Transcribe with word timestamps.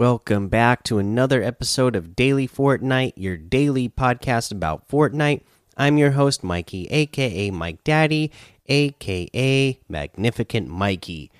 Welcome 0.00 0.48
back 0.48 0.82
to 0.84 0.96
another 0.96 1.42
episode 1.42 1.94
of 1.94 2.16
Daily 2.16 2.48
Fortnite, 2.48 3.12
your 3.16 3.36
daily 3.36 3.86
podcast 3.90 4.50
about 4.50 4.88
Fortnite. 4.88 5.42
I'm 5.76 5.98
your 5.98 6.12
host, 6.12 6.42
Mikey, 6.42 6.86
aka 6.86 7.50
Mike 7.50 7.84
Daddy, 7.84 8.32
aka 8.64 9.78
Magnificent 9.90 10.68
Mikey. 10.68 11.30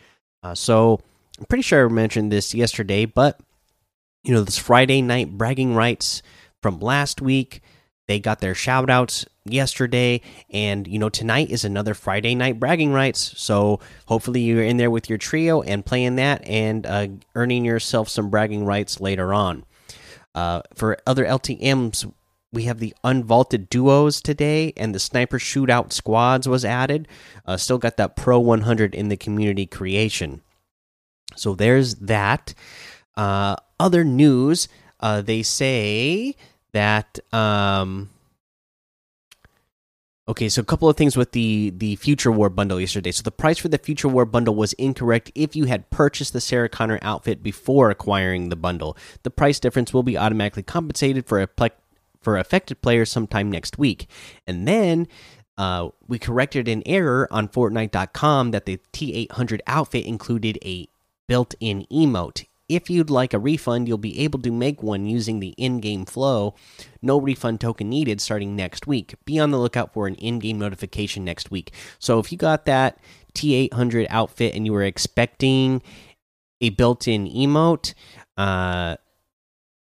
Uh, 0.43 0.55
so, 0.55 1.01
I'm 1.39 1.47
pretty 1.47 1.63
sure 1.63 1.87
I 1.87 1.89
mentioned 1.91 2.31
this 2.31 2.53
yesterday, 2.53 3.07
but 3.07 3.41
you 4.25 4.35
know, 4.35 4.43
this 4.45 4.59
Friday 4.59 5.01
night 5.01 5.39
bragging 5.39 5.75
rights 5.75 6.21
from 6.61 6.81
last 6.81 7.23
week, 7.23 7.63
they 8.11 8.19
got 8.19 8.41
their 8.41 8.57
shout 8.57 8.91
outs 8.91 9.25
yesterday 9.45 10.21
and 10.51 10.89
you 10.89 10.99
know 10.99 11.09
tonight 11.09 11.49
is 11.49 11.65
another 11.65 11.95
friday 11.95 12.35
night 12.35 12.59
bragging 12.59 12.93
rights 12.93 13.33
so 13.37 13.79
hopefully 14.07 14.41
you're 14.41 14.65
in 14.65 14.79
there 14.79 14.91
with 14.91 15.09
your 15.09 15.17
trio 15.17 15.63
and 15.63 15.87
playing 15.87 16.17
that 16.17 16.45
and 16.45 16.87
uh, 16.87 17.07
earning 17.37 17.65
yourself 17.65 18.09
some 18.09 18.29
bragging 18.29 18.65
rights 18.65 19.01
later 19.01 19.33
on. 19.33 19.65
Uh, 20.35 20.61
for 20.75 20.99
other 21.07 21.25
ltms 21.25 22.13
we 22.53 22.65
have 22.65 22.81
the 22.81 22.93
unvaulted 23.05 23.69
duos 23.69 24.21
today 24.21 24.73
and 24.77 24.93
the 24.93 24.99
sniper 24.99 25.39
shootout 25.39 25.93
squads 25.93 26.49
was 26.49 26.65
added. 26.65 27.07
Uh, 27.47 27.57
still 27.57 27.79
got 27.79 27.97
that 27.97 28.17
pro 28.17 28.41
100 28.41 28.93
in 28.93 29.09
the 29.09 29.17
community 29.17 29.67
creation. 29.67 30.43
So 31.37 31.55
there's 31.55 31.95
that. 31.97 32.55
Uh, 33.17 33.55
other 33.79 34.03
news 34.03 34.67
uh, 34.99 35.23
they 35.23 35.43
say 35.43 36.35
that 36.73 37.19
um, 37.33 38.11
Okay, 40.31 40.49
so 40.49 40.63
a 40.63 40.65
couple 40.65 40.89
of 40.89 40.97
things 40.97 41.17
with 41.17 41.33
the 41.33 41.71
the 41.71 41.97
Future 41.97 42.31
War 42.31 42.49
bundle 42.49 42.79
yesterday. 42.79 43.11
So 43.11 43.23
the 43.23 43.33
price 43.33 43.59
for 43.59 43.67
the 43.67 43.79
Future 43.79 44.07
War 44.07 44.25
bundle 44.25 44.55
was 44.55 44.75
incorrect 44.75 45.33
if 45.35 45.57
you 45.57 45.65
had 45.65 45.91
purchased 45.91 46.33
the 46.33 46.41
Sarah 46.41 46.69
Connor 46.69 47.01
outfit 47.03 47.43
before 47.43 47.91
acquiring 47.91 48.49
the 48.49 48.55
bundle. 48.55 48.97
The 49.25 49.31
price 49.33 49.59
difference 49.59 49.93
will 49.93 50.05
be 50.05 50.17
automatically 50.17 50.63
compensated 50.63 51.27
for 51.27 51.45
for 52.21 52.39
affected 52.39 52.81
players 52.81 53.11
sometime 53.11 53.51
next 53.51 53.77
week. 53.77 54.09
And 54.47 54.69
then 54.69 55.09
uh, 55.59 55.89
we 56.07 56.21
corrected 56.21 56.69
an 56.69 56.85
error 56.87 57.27
on 57.33 57.49
Fortnite.com 57.49 58.53
that 58.53 58.67
the 58.67 58.79
T800 58.93 59.61
outfit 59.67 60.07
included 60.07 60.61
a 60.65 60.87
built-in 61.27 61.87
emote 61.91 62.47
if 62.71 62.89
you'd 62.89 63.11
like 63.11 63.35
a 63.35 63.39
refund, 63.39 63.89
you'll 63.89 63.99
be 63.99 64.21
able 64.21 64.41
to 64.43 64.53
make 64.53 64.83
one 64.83 65.05
using 65.05 65.41
the 65.41 65.55
in 65.59 65.81
game 65.81 66.05
flow. 66.05 66.55
No 67.03 67.21
refund 67.21 67.61
token 67.61 67.89
needed 67.89 68.21
starting 68.21 68.55
next 68.55 68.87
week. 68.87 69.15
Be 69.25 69.39
on 69.41 69.51
the 69.51 69.59
lookout 69.59 69.93
for 69.93 70.07
an 70.07 70.15
in 70.15 70.39
game 70.39 70.59
notification 70.59 71.25
next 71.25 71.51
week. 71.51 71.73
So 71.99 72.21
if 72.21 72.31
you 72.31 72.39
got 72.39 72.67
that 72.67 72.99
T800 73.35 74.07
outfit 74.09 74.55
and 74.55 74.65
you 74.65 74.73
were 74.73 74.85
expecting 74.85 75.83
a 76.61 76.71
built 76.71 77.09
in 77.09 77.27
emote, 77.27 77.95
uh, 78.37 78.97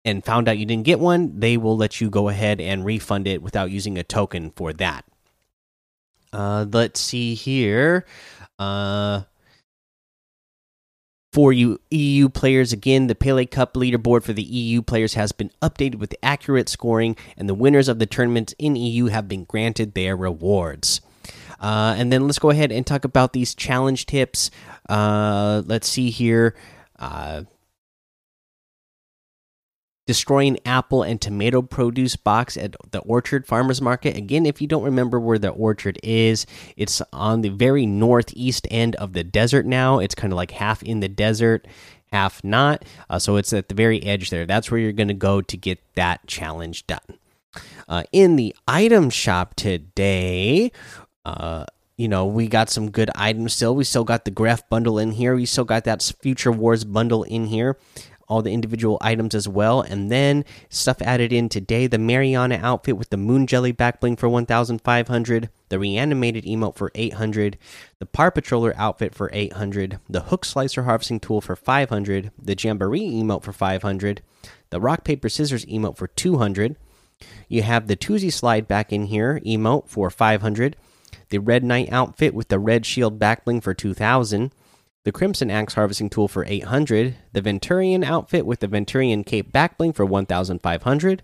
and 0.05 0.25
found 0.25 0.49
out 0.49 0.57
you 0.57 0.65
didn't 0.65 0.87
get 0.87 0.99
one, 0.99 1.39
they 1.39 1.59
will 1.59 1.77
let 1.77 2.01
you 2.01 2.09
go 2.09 2.29
ahead 2.29 2.61
and 2.61 2.85
refund 2.85 3.27
it 3.27 3.43
without 3.43 3.71
using 3.71 3.99
a 3.99 4.03
token 4.03 4.51
for 4.57 4.73
that. 4.73 5.05
Uh, 6.33 6.65
let's 6.73 7.01
see 7.01 7.35
here. 7.35 8.07
Uh, 8.59 9.23
for 11.33 11.53
you 11.53 11.81
EU 11.91 12.29
players, 12.29 12.73
again, 12.73 13.07
the 13.07 13.15
Pele 13.15 13.47
Cup 13.47 13.75
leaderboard 13.75 14.23
for 14.25 14.33
the 14.33 14.43
EU 14.43 14.83
players 14.83 15.15
has 15.15 15.33
been 15.33 15.51
updated 15.63 15.97
with 15.97 16.15
accurate 16.23 16.69
scoring, 16.69 17.17
and 17.37 17.49
the 17.49 17.55
winners 17.55 17.89
of 17.89 17.99
the 17.99 18.07
tournaments 18.07 18.55
in 18.59 18.77
EU 18.77 19.07
have 19.07 19.29
been 19.29 19.45
granted 19.45 19.95
their 19.95 20.17
rewards. 20.17 21.01
Uh, 21.61 21.95
and 21.97 22.13
then 22.13 22.27
let's 22.27 22.39
go 22.39 22.51
ahead 22.51 22.73
and 22.73 22.87
talk 22.87 23.05
about 23.05 23.33
these 23.33 23.55
challenge 23.55 24.07
tips. 24.07 24.51
Uh, 24.89 25.63
let's 25.67 25.89
see 25.89 26.11
here. 26.11 26.57
Uh, 26.99 27.43
destroying 30.07 30.59
apple 30.65 31.03
and 31.03 31.21
tomato 31.21 31.63
produce 31.63 32.17
box 32.17 32.57
at 32.57 32.75
the 32.91 33.01
Orchard 33.01 33.47
Farmers 33.47 33.81
Market. 33.81 34.17
Again, 34.17 34.47
if 34.47 34.61
you 34.61 34.67
don't 34.67 34.83
remember 34.83 35.21
where 35.21 35.39
the 35.39 35.51
orchard 35.51 35.99
is, 36.03 36.47
it's 36.77 37.01
on 37.13 37.43
the 37.43 37.49
very 37.51 37.87
northeast 37.87 38.67
end 38.71 38.97
of 38.97 39.13
the 39.13 39.23
desert 39.25 39.67
now. 39.67 39.99
It's 39.99 40.15
kind 40.15 40.33
of 40.33 40.37
like 40.37 40.51
half 40.53 40.83
in 40.83 41.01
the 41.01 41.09
desert, 41.09 41.69
half 42.13 42.43
not. 42.43 42.85
Uh, 43.09 43.19
so 43.19 43.37
it's 43.37 43.53
at 43.53 43.69
the 43.69 43.75
very 43.75 44.03
edge 44.03 44.31
there. 44.31 44.47
That's 44.47 44.71
where 44.71 44.81
you're 44.81 44.93
going 44.93 45.09
to 45.09 45.15
go 45.15 45.41
to 45.43 45.57
get 45.57 45.79
that 45.95 46.27
challenge 46.27 46.87
done. 46.87 47.19
Uh, 47.89 48.05
in 48.13 48.37
the 48.37 48.55
item 48.67 49.11
shop 49.11 49.55
today, 49.55 50.73
uh, 51.25 51.67
you 51.97 52.09
know, 52.09 52.25
we 52.25 52.49
got 52.49 52.71
some 52.71 52.91
good 52.91 53.11
items 53.15 53.53
still. 53.53 53.75
We 53.75 53.85
still 53.85 54.05
got 54.05 54.25
the 54.25 54.31
Greef 54.31 54.63
bundle 54.71 54.99
in 54.99 55.13
here. 55.13 55.35
We 55.35 55.45
still 55.47 55.65
got 55.65 55.85
that 55.85 56.03
Future 56.23 56.51
Wars 56.51 56.85
bundle 56.85 57.25
in 57.25 57.47
here 57.47 57.77
all 58.31 58.41
the 58.41 58.53
individual 58.53 58.97
items 59.01 59.35
as 59.35 59.49
well. 59.49 59.83
And 59.83 60.11
then 60.11 60.45
stuff 60.69 61.03
added 61.03 61.33
in 61.33 61.49
today 61.49 61.87
the 61.87 61.99
Mariana 61.99 62.61
outfit 62.63 62.97
with 62.97 63.11
the 63.11 63.17
Moon 63.17 63.47
Jelly 63.47 63.73
back 63.73 64.01
bling 64.01 64.17
for 64.17 64.29
1,500, 64.29 65.51
the 65.69 65.79
reanimated 65.79 66.45
emote 66.45 66.77
for 66.77 66.93
800, 66.95 67.59
the 67.99 68.07
Par 68.07 68.31
Patroller 68.31 68.73
outfit 68.77 69.15
for 69.15 69.29
800, 69.33 69.99
the 70.09 70.23
Hook 70.23 70.45
Slicer 70.45 70.85
harvesting 70.85 71.19
tool 71.19 71.41
for 71.41 71.57
500, 71.57 72.31
the 72.41 72.57
Jamboree 72.59 73.11
emote 73.11 73.43
for 73.43 73.53
500, 73.53 74.23
the 74.71 74.81
Rock 74.81 75.05
Paper 75.05 75.29
Scissors 75.29 75.67
emote 75.67 75.97
for 75.97 76.07
200. 76.07 76.77
You 77.49 77.63
have 77.63 77.89
the 77.89 77.97
Toosie 77.97 78.33
Slide 78.33 78.69
back 78.69 78.93
in 78.93 79.07
here 79.07 79.41
emote 79.45 79.89
for 79.89 80.09
500, 80.09 80.77
the 81.31 81.39
Red 81.39 81.65
Knight 81.65 81.89
outfit 81.91 82.33
with 82.33 82.49
the 82.49 82.61
Red 82.61 82.87
Shield 82.87 83.19
back 83.19 83.45
bling 83.45 83.61
for 83.61 83.75
2000 83.75 84.53
the 85.05 85.13
Crimson 85.13 85.51
Axe 85.51 85.75
harvesting 85.75 86.11
tool 86.11 86.29
for 86.29 86.45
800, 86.47 87.17
the 87.33 87.41
Venturion 87.41 88.05
outfit 88.05 88.45
with 88.45 88.61
the 88.61 88.69
Venturion 88.69 89.25
cape 89.25 89.51
backbling 89.51 89.95
for 89.95 90.05
1500, 90.05 91.23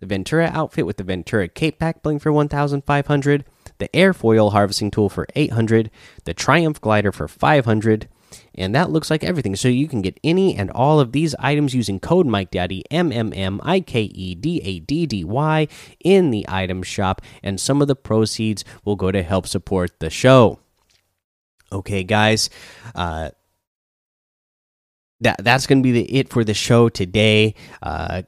the 0.00 0.06
Ventura 0.06 0.50
outfit 0.52 0.84
with 0.84 0.98
the 0.98 1.04
Ventura 1.04 1.48
cape 1.48 1.78
backbling 1.78 2.20
for 2.20 2.30
1500, 2.30 3.44
the 3.78 3.88
Airfoil 3.88 4.52
harvesting 4.52 4.90
tool 4.90 5.08
for 5.08 5.26
800, 5.34 5.90
the 6.24 6.34
Triumph 6.34 6.78
glider 6.80 7.10
for 7.10 7.26
500, 7.26 8.08
and 8.54 8.74
that 8.74 8.90
looks 8.90 9.10
like 9.10 9.24
everything. 9.24 9.56
So 9.56 9.68
you 9.68 9.88
can 9.88 10.02
get 10.02 10.20
any 10.22 10.54
and 10.54 10.70
all 10.72 11.00
of 11.00 11.12
these 11.12 11.34
items 11.38 11.74
using 11.74 11.98
code 11.98 12.26
Mike 12.26 12.50
Daddy 12.50 12.84
M 12.90 13.10
M 13.12 13.32
M 13.34 13.60
I 13.62 13.80
K 13.80 14.02
E 14.02 14.34
D 14.34 14.60
A 14.62 14.80
D 14.80 15.06
D 15.06 15.24
Y 15.24 15.68
in 16.00 16.30
the 16.30 16.44
item 16.48 16.82
shop, 16.82 17.22
and 17.42 17.58
some 17.58 17.80
of 17.80 17.88
the 17.88 17.96
proceeds 17.96 18.62
will 18.84 18.96
go 18.96 19.10
to 19.10 19.22
help 19.22 19.46
support 19.46 20.00
the 20.00 20.10
show. 20.10 20.58
Okay, 21.72 22.04
guys, 22.04 22.50
uh, 22.94 23.30
that 25.20 25.42
that's 25.42 25.66
gonna 25.66 25.82
be 25.82 25.92
the 25.92 26.16
it 26.16 26.30
for 26.30 26.44
the 26.44 26.54
show 26.54 26.88
today. 26.88 27.54
Uh, 27.82 28.22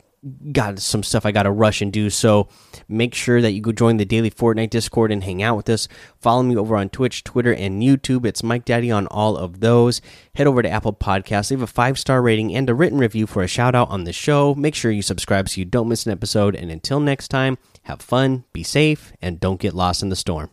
got 0.52 0.78
some 0.78 1.02
stuff 1.02 1.24
I 1.24 1.32
got 1.32 1.44
to 1.44 1.50
rush 1.50 1.80
and 1.80 1.92
do. 1.92 2.10
So 2.10 2.48
make 2.88 3.14
sure 3.14 3.40
that 3.40 3.52
you 3.52 3.60
go 3.60 3.72
join 3.72 3.96
the 3.96 4.04
daily 4.04 4.30
Fortnite 4.30 4.70
Discord 4.70 5.12
and 5.12 5.22
hang 5.24 5.42
out 5.42 5.56
with 5.56 5.68
us. 5.68 5.88
Follow 6.20 6.42
me 6.42 6.56
over 6.56 6.76
on 6.76 6.88
Twitch, 6.88 7.24
Twitter, 7.24 7.52
and 7.52 7.82
YouTube. 7.82 8.26
It's 8.26 8.42
Mike 8.42 8.64
Daddy 8.64 8.90
on 8.90 9.06
all 9.08 9.36
of 9.36 9.60
those. 9.60 10.00
Head 10.34 10.46
over 10.46 10.62
to 10.62 10.70
Apple 10.70 10.92
Podcasts, 10.92 11.50
leave 11.50 11.62
a 11.62 11.66
five 11.66 11.98
star 11.98 12.22
rating 12.22 12.54
and 12.54 12.68
a 12.68 12.74
written 12.74 12.98
review 12.98 13.26
for 13.26 13.42
a 13.42 13.48
shout 13.48 13.74
out 13.74 13.90
on 13.90 14.04
the 14.04 14.12
show. 14.12 14.54
Make 14.54 14.74
sure 14.74 14.90
you 14.90 15.02
subscribe 15.02 15.48
so 15.48 15.60
you 15.60 15.64
don't 15.64 15.88
miss 15.88 16.06
an 16.06 16.12
episode. 16.12 16.54
And 16.54 16.70
until 16.70 17.00
next 17.00 17.28
time, 17.28 17.58
have 17.82 18.00
fun, 18.00 18.44
be 18.52 18.62
safe, 18.62 19.12
and 19.22 19.40
don't 19.40 19.60
get 19.60 19.74
lost 19.74 20.02
in 20.02 20.08
the 20.08 20.16
storm. 20.16 20.50